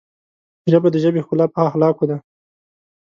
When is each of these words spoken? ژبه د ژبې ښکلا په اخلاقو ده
ژبه 0.71 0.87
د 0.91 0.95
ژبې 1.03 1.21
ښکلا 1.25 1.45
په 1.53 1.59
اخلاقو 1.69 2.05
ده 2.09 2.17